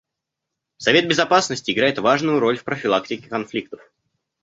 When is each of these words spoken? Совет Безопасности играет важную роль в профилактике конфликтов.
Совет 0.77 1.07
Безопасности 1.07 1.69
играет 1.69 1.99
важную 1.99 2.39
роль 2.39 2.57
в 2.57 2.63
профилактике 2.63 3.29
конфликтов. 3.29 3.81